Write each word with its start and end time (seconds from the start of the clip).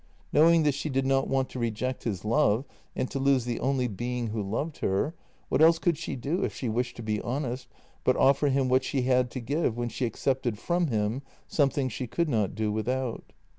Knowing 0.33 0.63
that 0.63 0.73
she 0.73 0.89
did 0.89 1.05
not 1.05 1.27
want 1.27 1.47
to 1.47 1.59
reject 1.59 2.05
his 2.05 2.25
love 2.25 2.65
and 2.95 3.11
to 3.11 3.19
lose 3.19 3.45
the 3.45 3.59
only 3.59 3.87
being 3.87 4.29
who 4.29 4.41
loved 4.41 4.79
her, 4.79 5.13
what 5.47 5.61
else 5.61 5.77
could 5.77 5.95
she 5.95 6.15
do, 6.15 6.43
if 6.43 6.51
she 6.55 6.67
wished 6.67 6.95
to 6.95 7.03
be 7.03 7.21
honest, 7.21 7.67
but 8.03 8.15
offer 8.17 8.47
him 8.47 8.67
what 8.67 8.83
she 8.83 9.03
had 9.03 9.29
to 9.29 9.39
give 9.39 9.77
when 9.77 9.89
she 9.89 10.07
accepted 10.07 10.57
from 10.57 10.87
him 10.87 11.21
something 11.47 11.87
she 11.87 12.07
could 12.07 12.29
not 12.29 12.55
do 12.55 12.71
without? 12.71 13.31